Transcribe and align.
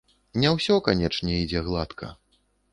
Не 0.43 0.53
ўсё, 0.55 0.77
канечне, 0.87 1.37
ідзе 1.45 1.65
гладка. 1.71 2.13